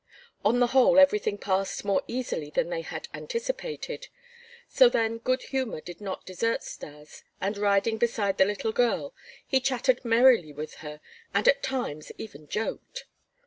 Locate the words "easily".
2.07-2.49